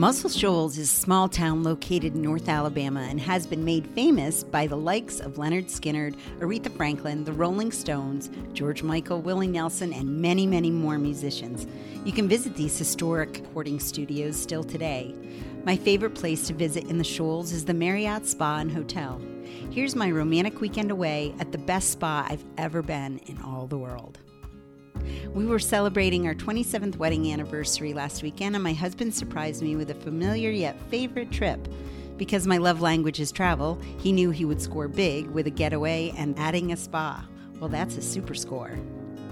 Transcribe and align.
Muscle 0.00 0.30
Shoals 0.30 0.78
is 0.78 0.90
a 0.90 0.94
small 0.94 1.28
town 1.28 1.62
located 1.62 2.14
in 2.14 2.22
North 2.22 2.48
Alabama 2.48 3.00
and 3.00 3.20
has 3.20 3.46
been 3.46 3.66
made 3.66 3.86
famous 3.88 4.42
by 4.42 4.66
the 4.66 4.74
likes 4.74 5.20
of 5.20 5.34
Lynyrd 5.34 5.66
Skynyrd, 5.66 6.16
Aretha 6.38 6.74
Franklin, 6.74 7.22
the 7.22 7.34
Rolling 7.34 7.70
Stones, 7.70 8.30
George 8.54 8.82
Michael, 8.82 9.20
Willie 9.20 9.46
Nelson, 9.46 9.92
and 9.92 10.22
many, 10.22 10.46
many 10.46 10.70
more 10.70 10.96
musicians. 10.96 11.66
You 12.06 12.12
can 12.12 12.30
visit 12.30 12.56
these 12.56 12.78
historic 12.78 13.42
recording 13.44 13.78
studios 13.78 14.40
still 14.40 14.64
today. 14.64 15.14
My 15.64 15.76
favorite 15.76 16.14
place 16.14 16.46
to 16.46 16.54
visit 16.54 16.84
in 16.84 16.96
the 16.96 17.04
Shoals 17.04 17.52
is 17.52 17.66
the 17.66 17.74
Marriott 17.74 18.26
Spa 18.26 18.56
and 18.56 18.72
Hotel. 18.72 19.20
Here's 19.70 19.94
my 19.94 20.10
romantic 20.10 20.62
weekend 20.62 20.90
away 20.90 21.34
at 21.40 21.52
the 21.52 21.58
best 21.58 21.90
spa 21.90 22.26
I've 22.26 22.44
ever 22.56 22.80
been 22.80 23.18
in 23.26 23.38
all 23.42 23.66
the 23.66 23.76
world. 23.76 24.18
We 25.34 25.46
were 25.46 25.58
celebrating 25.58 26.26
our 26.26 26.34
27th 26.34 26.96
wedding 26.96 27.32
anniversary 27.32 27.94
last 27.94 28.22
weekend, 28.22 28.54
and 28.54 28.64
my 28.64 28.72
husband 28.72 29.14
surprised 29.14 29.62
me 29.62 29.76
with 29.76 29.90
a 29.90 29.94
familiar 29.94 30.50
yet 30.50 30.80
favorite 30.90 31.30
trip. 31.30 31.68
Because 32.16 32.46
my 32.46 32.58
love 32.58 32.80
language 32.80 33.20
is 33.20 33.32
travel, 33.32 33.80
he 33.98 34.12
knew 34.12 34.30
he 34.30 34.44
would 34.44 34.60
score 34.60 34.88
big 34.88 35.26
with 35.28 35.46
a 35.46 35.50
getaway 35.50 36.12
and 36.16 36.38
adding 36.38 36.72
a 36.72 36.76
spa. 36.76 37.26
Well, 37.58 37.70
that's 37.70 37.96
a 37.96 38.02
super 38.02 38.34
score. 38.34 38.78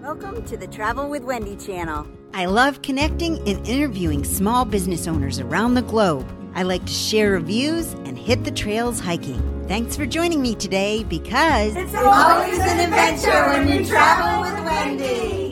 Welcome 0.00 0.44
to 0.46 0.56
the 0.56 0.66
Travel 0.66 1.08
with 1.08 1.22
Wendy 1.22 1.56
channel. 1.56 2.08
I 2.34 2.46
love 2.46 2.82
connecting 2.82 3.38
and 3.48 3.66
interviewing 3.68 4.24
small 4.24 4.64
business 4.64 5.06
owners 5.06 5.38
around 5.38 5.74
the 5.74 5.82
globe. 5.82 6.26
I 6.54 6.64
like 6.64 6.84
to 6.84 6.92
share 6.92 7.32
reviews 7.32 7.92
and 7.92 8.18
hit 8.18 8.44
the 8.44 8.50
trails 8.50 8.98
hiking. 9.00 9.64
Thanks 9.68 9.96
for 9.96 10.04
joining 10.04 10.42
me 10.42 10.54
today 10.54 11.04
because 11.04 11.76
it's 11.76 11.94
always 11.94 12.58
an 12.58 12.80
adventure 12.80 13.48
when 13.48 13.68
you 13.68 13.86
travel 13.86 14.42
with 14.42 14.64
Wendy. 14.64 15.51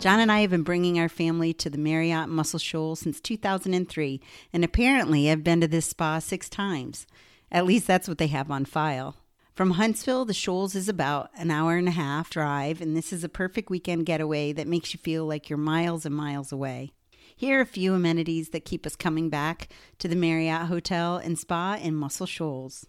John 0.00 0.18
and 0.18 0.32
I 0.32 0.40
have 0.40 0.48
been 0.48 0.62
bringing 0.62 0.98
our 0.98 1.10
family 1.10 1.52
to 1.52 1.68
the 1.68 1.76
Marriott 1.76 2.30
Muscle 2.30 2.58
Shoals 2.58 3.00
since 3.00 3.20
2003, 3.20 4.18
and 4.50 4.64
apparently 4.64 5.26
have 5.26 5.44
been 5.44 5.60
to 5.60 5.68
this 5.68 5.84
spa 5.84 6.20
six 6.20 6.48
times. 6.48 7.06
At 7.52 7.66
least 7.66 7.86
that's 7.86 8.08
what 8.08 8.16
they 8.16 8.28
have 8.28 8.50
on 8.50 8.64
file. 8.64 9.16
From 9.52 9.72
Huntsville, 9.72 10.24
the 10.24 10.32
Shoals 10.32 10.74
is 10.74 10.88
about 10.88 11.28
an 11.36 11.50
hour 11.50 11.76
and 11.76 11.86
a 11.86 11.90
half 11.90 12.30
drive, 12.30 12.80
and 12.80 12.96
this 12.96 13.12
is 13.12 13.24
a 13.24 13.28
perfect 13.28 13.68
weekend 13.68 14.06
getaway 14.06 14.54
that 14.54 14.66
makes 14.66 14.94
you 14.94 14.98
feel 14.98 15.26
like 15.26 15.50
you're 15.50 15.58
miles 15.58 16.06
and 16.06 16.16
miles 16.16 16.50
away. 16.50 16.92
Here 17.36 17.58
are 17.58 17.62
a 17.62 17.66
few 17.66 17.92
amenities 17.92 18.48
that 18.50 18.64
keep 18.64 18.86
us 18.86 18.96
coming 18.96 19.28
back 19.28 19.68
to 19.98 20.08
the 20.08 20.16
Marriott 20.16 20.68
Hotel 20.68 21.18
and 21.18 21.38
Spa 21.38 21.74
in 21.74 21.94
Muscle 21.94 22.24
Shoals. 22.24 22.86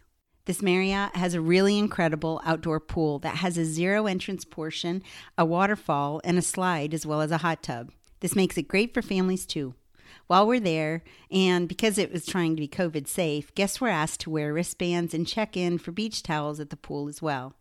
This 0.52 0.62
Marriott 0.62 1.16
has 1.16 1.34
a 1.34 1.40
really 1.40 1.78
incredible 1.78 2.42
outdoor 2.44 2.82
pool 2.82 3.20
that 3.20 3.36
has 3.36 3.58
a 3.58 3.64
zero 3.64 4.06
entrance 4.06 4.44
portion, 4.44 5.02
a 5.38 5.46
waterfall, 5.46 6.20
and 6.26 6.38
a 6.38 6.42
slide, 6.42 6.94
as 6.94 7.06
well 7.06 7.22
as 7.22 7.32
a 7.32 7.38
hot 7.38 7.64
tub. 7.64 7.90
This 8.20 8.36
makes 8.36 8.58
it 8.58 8.68
great 8.68 8.94
for 8.94 9.02
families 9.02 9.46
too. 9.46 9.76
While 10.28 10.46
we're 10.46 10.60
there, 10.60 11.06
and 11.32 11.70
because 11.70 11.98
it 11.98 12.12
was 12.12 12.26
trying 12.26 12.58
to 12.58 12.60
be 12.60 12.68
COVID 12.68 13.08
safe, 13.08 13.56
guests 13.56 13.80
were 13.80 13.88
asked 13.88 14.20
to 14.20 14.30
wear 14.30 14.54
wristbands 14.54 15.14
and 15.14 15.26
check 15.26 15.56
in 15.56 15.78
for 15.78 15.94
beach 15.94 16.22
towels 16.22 16.60
at 16.60 16.70
the 16.70 16.76
pool 16.76 17.08
as 17.08 17.22
well. 17.22 17.56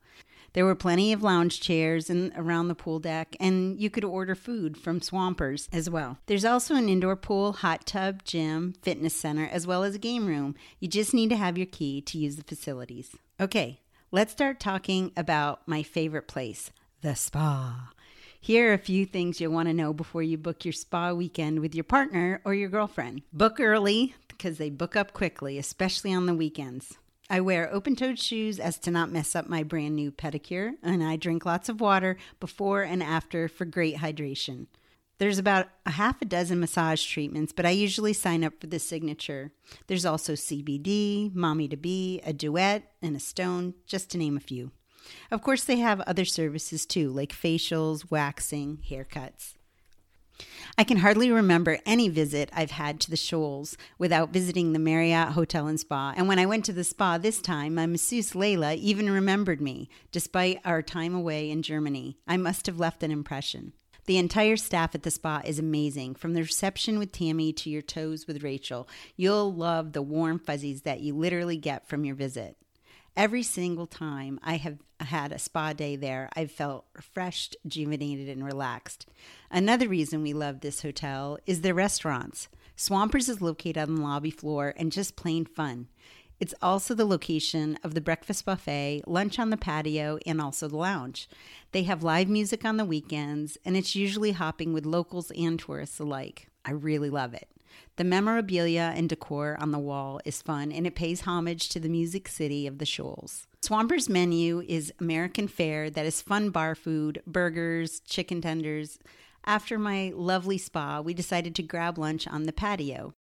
There 0.52 0.64
were 0.64 0.74
plenty 0.74 1.12
of 1.12 1.22
lounge 1.22 1.60
chairs 1.60 2.10
and 2.10 2.32
around 2.36 2.68
the 2.68 2.74
pool 2.74 2.98
deck, 2.98 3.36
and 3.38 3.80
you 3.80 3.88
could 3.88 4.04
order 4.04 4.34
food 4.34 4.76
from 4.76 5.00
Swampers 5.00 5.68
as 5.72 5.88
well. 5.88 6.18
There's 6.26 6.44
also 6.44 6.74
an 6.74 6.88
indoor 6.88 7.16
pool, 7.16 7.52
hot 7.52 7.86
tub, 7.86 8.24
gym, 8.24 8.74
fitness 8.82 9.14
center, 9.14 9.46
as 9.46 9.66
well 9.66 9.84
as 9.84 9.94
a 9.94 9.98
game 9.98 10.26
room. 10.26 10.56
You 10.80 10.88
just 10.88 11.14
need 11.14 11.30
to 11.30 11.36
have 11.36 11.56
your 11.56 11.66
key 11.66 12.00
to 12.02 12.18
use 12.18 12.36
the 12.36 12.42
facilities. 12.42 13.14
Okay, 13.40 13.80
let's 14.10 14.32
start 14.32 14.58
talking 14.58 15.12
about 15.16 15.66
my 15.66 15.82
favorite 15.82 16.26
place, 16.26 16.70
the 17.00 17.14
spa. 17.14 17.92
Here 18.42 18.70
are 18.70 18.74
a 18.74 18.78
few 18.78 19.04
things 19.04 19.40
you'll 19.40 19.52
want 19.52 19.68
to 19.68 19.74
know 19.74 19.92
before 19.92 20.22
you 20.22 20.38
book 20.38 20.64
your 20.64 20.72
spa 20.72 21.12
weekend 21.12 21.60
with 21.60 21.74
your 21.74 21.84
partner 21.84 22.40
or 22.44 22.54
your 22.54 22.70
girlfriend. 22.70 23.22
Book 23.32 23.60
early 23.60 24.14
because 24.28 24.56
they 24.56 24.70
book 24.70 24.96
up 24.96 25.12
quickly, 25.12 25.58
especially 25.58 26.12
on 26.12 26.24
the 26.24 26.34
weekends. 26.34 26.96
I 27.32 27.40
wear 27.40 27.72
open 27.72 27.94
toed 27.94 28.18
shoes 28.18 28.58
as 28.58 28.76
to 28.80 28.90
not 28.90 29.12
mess 29.12 29.36
up 29.36 29.48
my 29.48 29.62
brand 29.62 29.94
new 29.94 30.10
pedicure, 30.10 30.72
and 30.82 31.00
I 31.00 31.14
drink 31.14 31.46
lots 31.46 31.68
of 31.68 31.80
water 31.80 32.16
before 32.40 32.82
and 32.82 33.04
after 33.04 33.46
for 33.46 33.64
great 33.64 33.98
hydration. 33.98 34.66
There's 35.18 35.38
about 35.38 35.68
a 35.86 35.92
half 35.92 36.20
a 36.20 36.24
dozen 36.24 36.58
massage 36.58 37.06
treatments, 37.06 37.52
but 37.52 37.64
I 37.64 37.70
usually 37.70 38.14
sign 38.14 38.42
up 38.42 38.54
for 38.60 38.66
the 38.66 38.80
signature. 38.80 39.52
There's 39.86 40.04
also 40.04 40.32
CBD, 40.32 41.32
Mommy 41.32 41.68
to 41.68 41.76
Be, 41.76 42.20
a 42.24 42.32
duet, 42.32 42.90
and 43.00 43.14
a 43.14 43.20
stone, 43.20 43.74
just 43.86 44.10
to 44.10 44.18
name 44.18 44.36
a 44.36 44.40
few. 44.40 44.72
Of 45.30 45.42
course, 45.42 45.62
they 45.62 45.76
have 45.76 46.00
other 46.00 46.24
services 46.24 46.84
too, 46.84 47.10
like 47.10 47.32
facials, 47.32 48.10
waxing, 48.10 48.80
haircuts. 48.90 49.54
I 50.80 50.84
can 50.84 50.96
hardly 50.96 51.30
remember 51.30 51.78
any 51.84 52.08
visit 52.08 52.48
I've 52.54 52.70
had 52.70 53.00
to 53.00 53.10
the 53.10 53.16
Shoals 53.18 53.76
without 53.98 54.32
visiting 54.32 54.72
the 54.72 54.78
Marriott 54.78 55.32
Hotel 55.32 55.66
and 55.66 55.78
Spa. 55.78 56.14
And 56.16 56.26
when 56.26 56.38
I 56.38 56.46
went 56.46 56.64
to 56.64 56.72
the 56.72 56.84
spa 56.84 57.18
this 57.18 57.42
time, 57.42 57.74
my 57.74 57.84
masseuse 57.84 58.32
Layla 58.32 58.78
even 58.78 59.10
remembered 59.10 59.60
me, 59.60 59.90
despite 60.10 60.58
our 60.64 60.80
time 60.80 61.14
away 61.14 61.50
in 61.50 61.60
Germany. 61.60 62.16
I 62.26 62.38
must 62.38 62.64
have 62.64 62.80
left 62.80 63.02
an 63.02 63.10
impression. 63.10 63.74
The 64.06 64.16
entire 64.16 64.56
staff 64.56 64.94
at 64.94 65.02
the 65.02 65.10
spa 65.10 65.42
is 65.44 65.58
amazing, 65.58 66.14
from 66.14 66.32
the 66.32 66.40
reception 66.40 66.98
with 66.98 67.12
Tammy 67.12 67.52
to 67.52 67.68
your 67.68 67.82
toes 67.82 68.26
with 68.26 68.42
Rachel. 68.42 68.88
You'll 69.16 69.52
love 69.52 69.92
the 69.92 70.00
warm 70.00 70.38
fuzzies 70.38 70.80
that 70.84 71.00
you 71.00 71.14
literally 71.14 71.58
get 71.58 71.86
from 71.86 72.06
your 72.06 72.14
visit. 72.14 72.56
Every 73.20 73.42
single 73.42 73.86
time 73.86 74.40
I 74.42 74.56
have 74.56 74.78
had 74.98 75.30
a 75.30 75.38
spa 75.38 75.74
day 75.74 75.94
there, 75.94 76.30
I've 76.34 76.50
felt 76.50 76.86
refreshed, 76.96 77.54
rejuvenated, 77.62 78.30
and 78.30 78.42
relaxed. 78.42 79.04
Another 79.50 79.88
reason 79.88 80.22
we 80.22 80.32
love 80.32 80.60
this 80.60 80.80
hotel 80.80 81.36
is 81.44 81.60
the 81.60 81.74
restaurants. 81.74 82.48
Swampers 82.76 83.28
is 83.28 83.42
located 83.42 83.76
on 83.76 83.96
the 83.96 84.00
lobby 84.00 84.30
floor 84.30 84.72
and 84.74 84.90
just 84.90 85.16
plain 85.16 85.44
fun. 85.44 85.88
It's 86.38 86.54
also 86.62 86.94
the 86.94 87.04
location 87.04 87.78
of 87.84 87.92
the 87.92 88.00
breakfast 88.00 88.46
buffet, 88.46 89.02
lunch 89.06 89.38
on 89.38 89.50
the 89.50 89.58
patio, 89.58 90.18
and 90.24 90.40
also 90.40 90.66
the 90.66 90.78
lounge. 90.78 91.28
They 91.72 91.82
have 91.82 92.02
live 92.02 92.30
music 92.30 92.64
on 92.64 92.78
the 92.78 92.86
weekends, 92.86 93.58
and 93.66 93.76
it's 93.76 93.94
usually 93.94 94.32
hopping 94.32 94.72
with 94.72 94.86
locals 94.86 95.30
and 95.32 95.58
tourists 95.58 95.98
alike. 95.98 96.48
I 96.64 96.70
really 96.70 97.10
love 97.10 97.34
it. 97.34 97.50
The 97.96 98.04
memorabilia 98.04 98.92
and 98.94 99.08
decor 99.08 99.56
on 99.60 99.70
the 99.70 99.78
wall 99.78 100.20
is 100.24 100.42
fun 100.42 100.72
and 100.72 100.86
it 100.86 100.94
pays 100.94 101.22
homage 101.22 101.68
to 101.70 101.80
the 101.80 101.88
music 101.88 102.28
city 102.28 102.66
of 102.66 102.78
the 102.78 102.86
Shoals. 102.86 103.46
Swampers 103.62 104.08
menu 104.08 104.62
is 104.66 104.92
American 105.00 105.46
fare 105.46 105.90
that 105.90 106.06
is 106.06 106.22
fun 106.22 106.50
bar 106.50 106.74
food, 106.74 107.22
burgers, 107.26 108.00
chicken 108.00 108.40
tenders. 108.40 108.98
After 109.44 109.78
my 109.78 110.12
lovely 110.14 110.58
spa, 110.58 111.00
we 111.00 111.14
decided 111.14 111.54
to 111.56 111.62
grab 111.62 111.98
lunch 111.98 112.26
on 112.26 112.44
the 112.44 112.52
patio. 112.52 113.14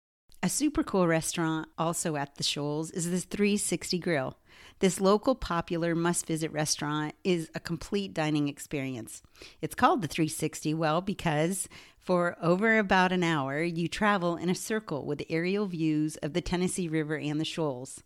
A 0.42 0.48
super 0.48 0.84
cool 0.84 1.08
restaurant 1.08 1.68
also 1.76 2.14
at 2.16 2.36
the 2.36 2.44
Shoals 2.44 2.90
is 2.90 3.10
the 3.10 3.18
360 3.20 3.98
Grill. 3.98 4.36
This 4.78 5.00
local 5.00 5.34
popular 5.34 5.94
must 5.94 6.26
visit 6.26 6.52
restaurant 6.52 7.14
is 7.24 7.50
a 7.54 7.60
complete 7.60 8.12
dining 8.12 8.46
experience. 8.46 9.22
It's 9.62 9.74
called 9.74 10.02
the 10.02 10.08
360 10.08 10.74
well 10.74 11.00
because 11.00 11.68
for 11.98 12.36
over 12.42 12.78
about 12.78 13.10
an 13.10 13.24
hour 13.24 13.62
you 13.62 13.88
travel 13.88 14.36
in 14.36 14.50
a 14.50 14.54
circle 14.54 15.04
with 15.04 15.24
aerial 15.30 15.66
views 15.66 16.16
of 16.18 16.34
the 16.34 16.42
Tennessee 16.42 16.88
River 16.88 17.16
and 17.16 17.40
the 17.40 17.44
shoals. 17.44 18.02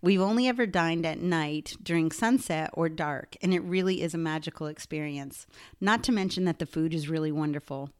We've 0.00 0.20
only 0.20 0.46
ever 0.46 0.64
dined 0.66 1.04
at 1.04 1.20
night 1.20 1.76
during 1.82 2.12
sunset 2.12 2.70
or 2.74 2.88
dark, 2.88 3.36
and 3.42 3.52
it 3.52 3.62
really 3.64 4.00
is 4.00 4.14
a 4.14 4.18
magical 4.18 4.68
experience. 4.68 5.46
Not 5.80 6.04
to 6.04 6.12
mention 6.12 6.44
that 6.44 6.60
the 6.60 6.66
food 6.66 6.94
is 6.94 7.08
really 7.08 7.32
wonderful. 7.32 7.90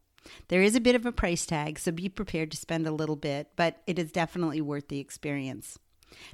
There 0.48 0.62
is 0.62 0.74
a 0.74 0.80
bit 0.80 0.94
of 0.94 1.06
a 1.06 1.12
price 1.12 1.46
tag, 1.46 1.78
so 1.78 1.92
be 1.92 2.08
prepared 2.08 2.50
to 2.50 2.56
spend 2.56 2.86
a 2.86 2.92
little 2.92 3.16
bit, 3.16 3.48
but 3.56 3.82
it 3.86 3.98
is 3.98 4.12
definitely 4.12 4.60
worth 4.60 4.88
the 4.88 5.00
experience. 5.00 5.78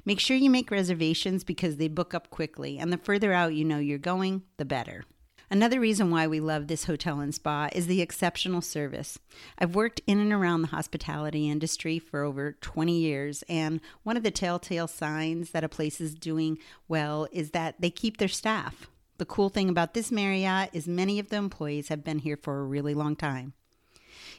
Make 0.05 0.19
sure 0.19 0.37
you 0.37 0.49
make 0.49 0.71
reservations 0.71 1.43
because 1.43 1.77
they 1.77 1.87
book 1.87 2.13
up 2.13 2.29
quickly, 2.29 2.77
and 2.77 2.91
the 2.91 2.97
further 2.97 3.33
out 3.33 3.53
you 3.53 3.65
know 3.65 3.79
you're 3.79 3.97
going, 3.97 4.43
the 4.57 4.65
better. 4.65 5.05
Another 5.51 5.79
reason 5.79 6.11
why 6.11 6.27
we 6.27 6.39
love 6.39 6.67
this 6.67 6.83
hotel 6.83 7.19
and 7.19 7.33
spa 7.33 7.69
is 7.73 7.87
the 7.87 8.01
exceptional 8.01 8.61
service. 8.61 9.17
I've 9.57 9.73
worked 9.73 9.99
in 10.05 10.19
and 10.19 10.31
around 10.31 10.61
the 10.61 10.67
hospitality 10.67 11.49
industry 11.49 11.97
for 11.97 12.23
over 12.23 12.51
20 12.61 12.95
years, 12.95 13.43
and 13.49 13.81
one 14.03 14.15
of 14.15 14.21
the 14.21 14.29
telltale 14.29 14.87
signs 14.87 15.49
that 15.51 15.63
a 15.63 15.69
place 15.69 15.99
is 15.99 16.13
doing 16.13 16.59
well 16.87 17.27
is 17.31 17.51
that 17.51 17.75
they 17.79 17.89
keep 17.89 18.17
their 18.17 18.27
staff. 18.27 18.87
The 19.17 19.25
cool 19.25 19.49
thing 19.49 19.69
about 19.69 19.95
this 19.95 20.11
Marriott 20.11 20.69
is 20.71 20.87
many 20.87 21.17
of 21.17 21.29
the 21.29 21.37
employees 21.37 21.87
have 21.87 22.03
been 22.03 22.19
here 22.19 22.37
for 22.37 22.59
a 22.59 22.63
really 22.63 22.93
long 22.93 23.15
time. 23.15 23.53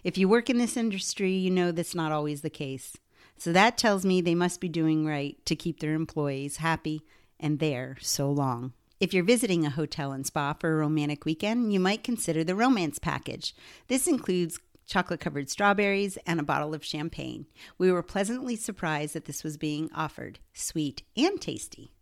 If 0.04 0.18
you 0.18 0.28
work 0.28 0.50
in 0.50 0.58
this 0.58 0.76
industry, 0.76 1.32
you 1.32 1.50
know 1.50 1.72
that's 1.72 1.94
not 1.94 2.12
always 2.12 2.42
the 2.42 2.50
case. 2.50 2.96
So 3.36 3.52
that 3.52 3.78
tells 3.78 4.04
me 4.04 4.20
they 4.20 4.34
must 4.34 4.60
be 4.60 4.68
doing 4.68 5.06
right 5.06 5.36
to 5.46 5.56
keep 5.56 5.80
their 5.80 5.94
employees 5.94 6.58
happy 6.58 7.02
and 7.38 7.58
there 7.58 7.96
so 8.00 8.30
long. 8.30 8.74
If 9.00 9.14
you're 9.14 9.24
visiting 9.24 9.64
a 9.64 9.70
hotel 9.70 10.12
and 10.12 10.26
spa 10.26 10.52
for 10.52 10.72
a 10.72 10.76
romantic 10.76 11.24
weekend, 11.24 11.72
you 11.72 11.80
might 11.80 12.04
consider 12.04 12.44
the 12.44 12.54
romance 12.54 12.98
package. 12.98 13.54
This 13.88 14.06
includes 14.06 14.58
chocolate 14.86 15.20
covered 15.20 15.48
strawberries 15.48 16.18
and 16.26 16.38
a 16.38 16.42
bottle 16.42 16.74
of 16.74 16.84
champagne. 16.84 17.46
We 17.78 17.90
were 17.90 18.02
pleasantly 18.02 18.56
surprised 18.56 19.14
that 19.14 19.24
this 19.24 19.42
was 19.42 19.56
being 19.56 19.88
offered, 19.94 20.38
sweet 20.52 21.02
and 21.16 21.40
tasty. 21.40 21.92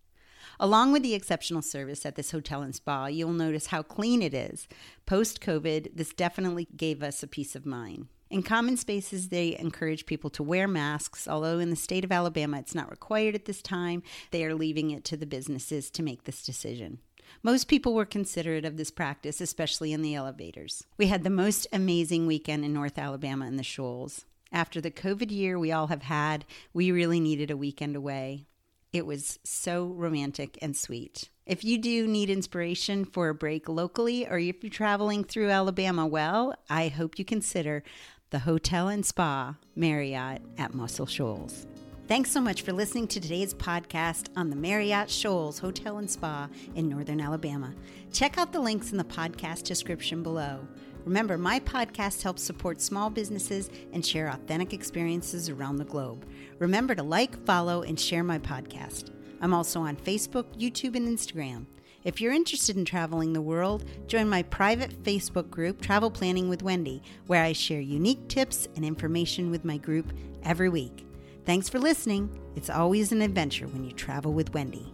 Along 0.60 0.90
with 0.90 1.02
the 1.04 1.14
exceptional 1.14 1.62
service 1.62 2.04
at 2.04 2.16
this 2.16 2.32
hotel 2.32 2.62
and 2.62 2.74
spa, 2.74 3.06
you'll 3.06 3.32
notice 3.32 3.66
how 3.66 3.82
clean 3.82 4.22
it 4.22 4.34
is. 4.34 4.66
Post 5.06 5.40
COVID, 5.40 5.94
this 5.94 6.12
definitely 6.12 6.66
gave 6.76 7.02
us 7.02 7.22
a 7.22 7.28
peace 7.28 7.54
of 7.54 7.64
mind. 7.64 8.08
In 8.28 8.42
common 8.42 8.76
spaces, 8.76 9.28
they 9.28 9.56
encourage 9.56 10.04
people 10.04 10.30
to 10.30 10.42
wear 10.42 10.68
masks, 10.68 11.28
although 11.28 11.60
in 11.60 11.70
the 11.70 11.76
state 11.76 12.04
of 12.04 12.12
Alabama 12.12 12.58
it's 12.58 12.74
not 12.74 12.90
required 12.90 13.34
at 13.34 13.44
this 13.44 13.62
time. 13.62 14.02
They 14.32 14.44
are 14.44 14.54
leaving 14.54 14.90
it 14.90 15.04
to 15.04 15.16
the 15.16 15.26
businesses 15.26 15.90
to 15.92 16.02
make 16.02 16.24
this 16.24 16.42
decision. 16.42 16.98
Most 17.42 17.68
people 17.68 17.94
were 17.94 18.04
considerate 18.04 18.64
of 18.64 18.76
this 18.76 18.90
practice, 18.90 19.40
especially 19.40 19.92
in 19.92 20.02
the 20.02 20.14
elevators. 20.14 20.84
We 20.96 21.06
had 21.06 21.22
the 21.22 21.30
most 21.30 21.66
amazing 21.72 22.26
weekend 22.26 22.64
in 22.64 22.72
North 22.72 22.98
Alabama 22.98 23.46
in 23.46 23.56
the 23.56 23.62
Shoals. 23.62 24.24
After 24.50 24.80
the 24.80 24.90
COVID 24.90 25.30
year 25.30 25.58
we 25.58 25.70
all 25.70 25.86
have 25.86 26.02
had, 26.02 26.44
we 26.72 26.90
really 26.90 27.20
needed 27.20 27.50
a 27.50 27.56
weekend 27.56 27.96
away. 27.96 28.46
It 28.92 29.04
was 29.04 29.38
so 29.44 29.86
romantic 29.86 30.58
and 30.62 30.76
sweet. 30.76 31.28
If 31.44 31.62
you 31.62 31.78
do 31.78 32.06
need 32.06 32.30
inspiration 32.30 33.04
for 33.04 33.28
a 33.28 33.34
break 33.34 33.68
locally 33.68 34.26
or 34.26 34.38
if 34.38 34.62
you're 34.62 34.70
traveling 34.70 35.24
through 35.24 35.50
Alabama, 35.50 36.06
well, 36.06 36.54
I 36.70 36.88
hope 36.88 37.18
you 37.18 37.24
consider 37.24 37.82
the 38.30 38.40
Hotel 38.40 38.88
and 38.88 39.04
Spa 39.04 39.56
Marriott 39.74 40.42
at 40.56 40.74
Muscle 40.74 41.06
Shoals. 41.06 41.66
Thanks 42.06 42.30
so 42.30 42.40
much 42.40 42.62
for 42.62 42.72
listening 42.72 43.06
to 43.08 43.20
today's 43.20 43.52
podcast 43.52 44.28
on 44.34 44.48
the 44.48 44.56
Marriott 44.56 45.10
Shoals 45.10 45.58
Hotel 45.58 45.98
and 45.98 46.10
Spa 46.10 46.48
in 46.74 46.88
Northern 46.88 47.20
Alabama. 47.20 47.74
Check 48.12 48.38
out 48.38 48.52
the 48.52 48.60
links 48.60 48.92
in 48.92 48.96
the 48.96 49.04
podcast 49.04 49.64
description 49.64 50.22
below. 50.22 50.66
Remember, 51.08 51.38
my 51.38 51.58
podcast 51.60 52.20
helps 52.20 52.42
support 52.42 52.82
small 52.82 53.08
businesses 53.08 53.70
and 53.94 54.04
share 54.04 54.28
authentic 54.28 54.74
experiences 54.74 55.48
around 55.48 55.78
the 55.78 55.86
globe. 55.86 56.26
Remember 56.58 56.94
to 56.94 57.02
like, 57.02 57.46
follow, 57.46 57.80
and 57.80 57.98
share 57.98 58.22
my 58.22 58.38
podcast. 58.38 59.10
I'm 59.40 59.54
also 59.54 59.80
on 59.80 59.96
Facebook, 59.96 60.44
YouTube, 60.60 60.96
and 60.96 61.08
Instagram. 61.08 61.64
If 62.04 62.20
you're 62.20 62.34
interested 62.34 62.76
in 62.76 62.84
traveling 62.84 63.32
the 63.32 63.40
world, 63.40 63.86
join 64.06 64.28
my 64.28 64.42
private 64.42 65.02
Facebook 65.02 65.48
group, 65.48 65.80
Travel 65.80 66.10
Planning 66.10 66.50
with 66.50 66.62
Wendy, 66.62 67.02
where 67.26 67.42
I 67.42 67.54
share 67.54 67.80
unique 67.80 68.28
tips 68.28 68.68
and 68.76 68.84
information 68.84 69.50
with 69.50 69.64
my 69.64 69.78
group 69.78 70.12
every 70.42 70.68
week. 70.68 71.06
Thanks 71.46 71.70
for 71.70 71.78
listening. 71.78 72.38
It's 72.54 72.68
always 72.68 73.12
an 73.12 73.22
adventure 73.22 73.66
when 73.66 73.82
you 73.82 73.92
travel 73.92 74.34
with 74.34 74.52
Wendy. 74.52 74.92